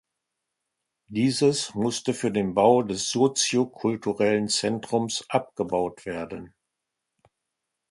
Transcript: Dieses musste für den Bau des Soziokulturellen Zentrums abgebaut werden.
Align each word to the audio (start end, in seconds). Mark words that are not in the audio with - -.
Dieses 1.09 1.75
musste 1.75 2.15
für 2.15 2.31
den 2.31 2.55
Bau 2.55 2.81
des 2.81 3.11
Soziokulturellen 3.11 4.47
Zentrums 4.49 5.23
abgebaut 5.29 6.07
werden. 6.07 6.55